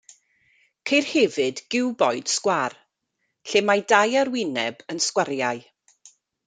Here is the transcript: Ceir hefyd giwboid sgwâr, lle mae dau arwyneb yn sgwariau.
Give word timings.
Ceir 0.91 1.05
hefyd 1.09 1.61
giwboid 1.75 2.33
sgwâr, 2.37 2.77
lle 3.51 3.65
mae 3.69 3.87
dau 3.95 4.19
arwyneb 4.25 4.85
yn 4.95 5.05
sgwariau. 5.09 5.65